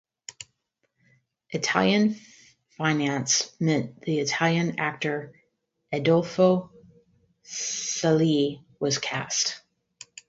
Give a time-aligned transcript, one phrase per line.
[1.51, 2.15] Italian
[2.75, 5.31] finance meant the Italian actor
[5.91, 6.71] Adolfo
[7.43, 9.61] Celi was cast.